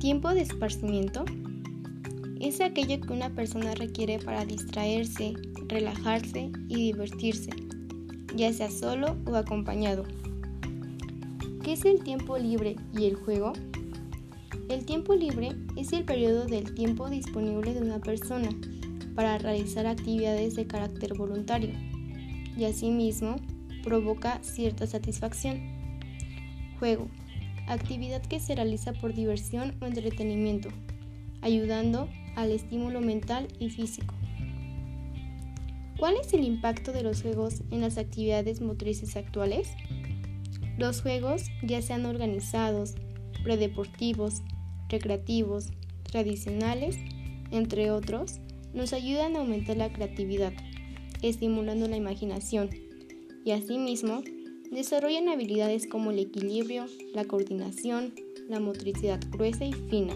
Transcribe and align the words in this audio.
Tiempo 0.00 0.32
de 0.32 0.42
esparcimiento 0.42 1.24
es 2.40 2.60
aquello 2.60 3.00
que 3.00 3.12
una 3.12 3.30
persona 3.30 3.74
requiere 3.74 4.20
para 4.20 4.44
distraerse, 4.44 5.34
relajarse 5.66 6.52
y 6.68 6.76
divertirse, 6.76 7.50
ya 8.36 8.52
sea 8.52 8.70
solo 8.70 9.16
o 9.26 9.34
acompañado. 9.34 10.04
¿Qué 11.64 11.72
es 11.72 11.84
el 11.84 12.04
tiempo 12.04 12.38
libre 12.38 12.76
y 12.96 13.06
el 13.06 13.16
juego? 13.16 13.54
El 14.68 14.84
tiempo 14.84 15.16
libre 15.16 15.56
es 15.76 15.92
el 15.92 16.04
periodo 16.04 16.44
del 16.44 16.74
tiempo 16.74 17.10
disponible 17.10 17.74
de 17.74 17.80
una 17.80 17.98
persona 17.98 18.50
para 19.16 19.36
realizar 19.38 19.88
actividades 19.88 20.54
de 20.54 20.68
carácter 20.68 21.14
voluntario 21.14 21.72
y 22.56 22.64
asimismo 22.66 23.34
provoca 23.82 24.38
cierta 24.42 24.86
satisfacción. 24.86 25.58
Juego. 26.78 27.08
Actividad 27.68 28.22
que 28.22 28.40
se 28.40 28.54
realiza 28.54 28.94
por 28.94 29.12
diversión 29.12 29.74
o 29.82 29.84
entretenimiento, 29.84 30.70
ayudando 31.42 32.08
al 32.34 32.50
estímulo 32.50 33.02
mental 33.02 33.46
y 33.60 33.68
físico. 33.68 34.14
¿Cuál 35.98 36.14
es 36.16 36.32
el 36.32 36.44
impacto 36.44 36.92
de 36.92 37.02
los 37.02 37.20
juegos 37.20 37.62
en 37.70 37.82
las 37.82 37.98
actividades 37.98 38.62
motrices 38.62 39.16
actuales? 39.16 39.68
Los 40.78 41.02
juegos, 41.02 41.42
ya 41.62 41.82
sean 41.82 42.06
organizados, 42.06 42.94
predeportivos, 43.42 44.40
recreativos, 44.88 45.66
tradicionales, 46.04 46.96
entre 47.50 47.90
otros, 47.90 48.40
nos 48.72 48.94
ayudan 48.94 49.36
a 49.36 49.40
aumentar 49.40 49.76
la 49.76 49.92
creatividad, 49.92 50.54
estimulando 51.20 51.86
la 51.86 51.96
imaginación 51.96 52.70
y 53.44 53.50
asimismo 53.50 54.22
desarrollan 54.70 55.28
habilidades 55.28 55.86
como 55.86 56.10
el 56.10 56.18
equilibrio, 56.18 56.86
la 57.14 57.24
coordinación, 57.24 58.14
la 58.48 58.60
motricidad 58.60 59.20
gruesa 59.30 59.64
y 59.64 59.72
fina. 59.72 60.14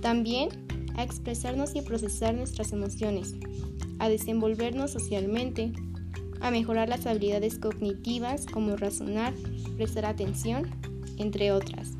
También 0.00 0.50
a 0.96 1.02
expresarnos 1.02 1.74
y 1.74 1.82
procesar 1.82 2.34
nuestras 2.34 2.72
emociones, 2.72 3.34
a 3.98 4.08
desenvolvernos 4.08 4.90
socialmente, 4.90 5.72
a 6.40 6.50
mejorar 6.50 6.88
las 6.88 7.06
habilidades 7.06 7.58
cognitivas 7.58 8.46
como 8.46 8.76
razonar, 8.76 9.32
prestar 9.76 10.06
atención, 10.06 10.68
entre 11.18 11.52
otras. 11.52 11.92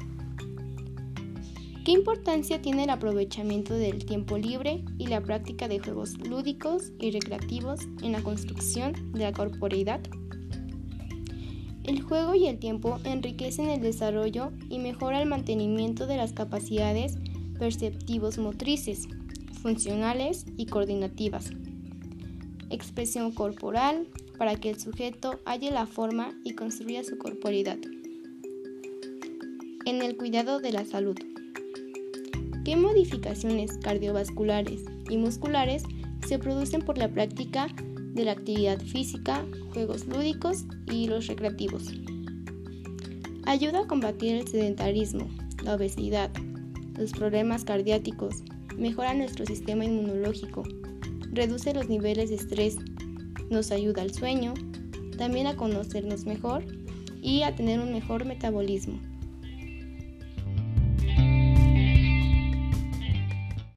¿Qué 1.84 1.92
importancia 1.92 2.62
tiene 2.62 2.84
el 2.84 2.90
aprovechamiento 2.90 3.74
del 3.74 4.04
tiempo 4.04 4.38
libre 4.38 4.84
y 4.98 5.08
la 5.08 5.20
práctica 5.20 5.66
de 5.66 5.80
juegos 5.80 6.16
lúdicos 6.18 6.92
y 7.00 7.10
recreativos 7.10 7.80
en 8.02 8.12
la 8.12 8.22
construcción 8.22 8.92
de 9.12 9.24
la 9.24 9.32
corporeidad? 9.32 10.00
El 11.84 12.00
juego 12.02 12.34
y 12.34 12.46
el 12.46 12.58
tiempo 12.58 12.98
enriquecen 13.04 13.68
el 13.68 13.80
desarrollo 13.80 14.52
y 14.68 14.78
mejora 14.78 15.20
el 15.20 15.28
mantenimiento 15.28 16.06
de 16.06 16.16
las 16.16 16.32
capacidades 16.32 17.18
perceptivos 17.58 18.38
motrices, 18.38 19.08
funcionales 19.62 20.46
y 20.56 20.66
coordinativas. 20.66 21.50
Expresión 22.70 23.32
corporal 23.32 24.06
para 24.38 24.56
que 24.56 24.70
el 24.70 24.80
sujeto 24.80 25.40
halle 25.44 25.70
la 25.70 25.86
forma 25.86 26.32
y 26.44 26.54
construya 26.54 27.02
su 27.04 27.18
corporeidad. 27.18 27.78
En 29.84 30.02
el 30.02 30.16
cuidado 30.16 30.60
de 30.60 30.72
la 30.72 30.84
salud. 30.84 31.16
¿Qué 32.64 32.76
modificaciones 32.76 33.76
cardiovasculares 33.78 34.84
y 35.10 35.16
musculares 35.16 35.82
se 36.26 36.38
producen 36.38 36.82
por 36.82 36.96
la 36.96 37.08
práctica 37.08 37.66
de 38.12 38.24
la 38.24 38.32
actividad 38.32 38.80
física, 38.80 39.44
juegos 39.72 40.06
lúdicos 40.06 40.64
y 40.90 41.06
los 41.06 41.26
recreativos? 41.26 41.90
Ayuda 43.44 43.80
a 43.80 43.86
combatir 43.86 44.36
el 44.36 44.46
sedentarismo, 44.46 45.28
la 45.64 45.74
obesidad, 45.74 46.30
los 46.96 47.12
problemas 47.12 47.64
cardíacos, 47.64 48.42
mejora 48.76 49.14
nuestro 49.14 49.46
sistema 49.46 49.84
inmunológico, 49.84 50.62
reduce 51.32 51.74
los 51.74 51.88
niveles 51.88 52.30
de 52.30 52.36
estrés, 52.36 52.76
nos 53.50 53.70
ayuda 53.70 54.02
al 54.02 54.12
sueño, 54.12 54.54
también 55.18 55.46
a 55.46 55.56
conocernos 55.56 56.24
mejor 56.24 56.64
y 57.20 57.42
a 57.42 57.54
tener 57.54 57.80
un 57.80 57.92
mejor 57.92 58.24
metabolismo. 58.24 59.00